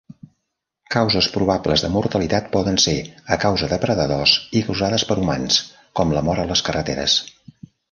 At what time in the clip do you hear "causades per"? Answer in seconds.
4.71-5.21